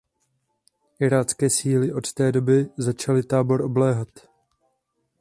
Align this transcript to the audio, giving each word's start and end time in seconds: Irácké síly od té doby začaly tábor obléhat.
Irácké 0.99 1.49
síly 1.49 1.93
od 1.93 2.13
té 2.13 2.31
doby 2.31 2.69
začaly 2.77 3.23
tábor 3.23 3.61
obléhat. 3.61 4.07